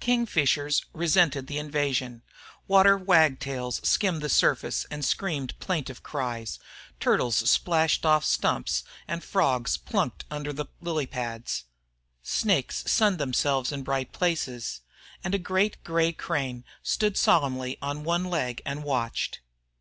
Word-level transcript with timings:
Kingfishers 0.00 0.86
resented 0.92 1.46
the 1.46 1.56
invasion; 1.58 2.22
water 2.66 2.96
wagtails 2.98 3.80
skimmed 3.88 4.20
the 4.22 4.28
surface 4.28 4.84
and 4.90 5.04
screamed 5.04 5.56
plaintive 5.60 6.02
cries. 6.02 6.58
Turtles 6.98 7.48
splashed 7.48 8.04
off 8.04 8.24
stumps 8.24 8.82
and 9.06 9.22
frogs 9.22 9.76
plunked 9.76 10.24
under 10.32 10.52
the 10.52 10.66
lily 10.80 11.06
pads. 11.06 11.66
Snakes 12.24 12.90
sunned 12.90 13.18
themselves 13.18 13.70
in 13.70 13.84
bright 13.84 14.10
places. 14.12 14.80
And 15.22 15.32
a 15.32 15.38
great 15.38 15.84
gray 15.84 16.10
crane 16.10 16.64
stood 16.82 17.16
solemnly 17.16 17.78
on 17.80 18.02
one 18.02 18.24
leg 18.24 18.60
and 18.66 18.82
watched. 18.82 19.38